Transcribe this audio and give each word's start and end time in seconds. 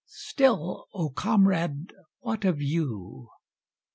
Still, 0.07 0.87
O 0.95 1.11
comrade, 1.11 1.93
what 2.21 2.43
of 2.43 2.59
you? 2.59 3.29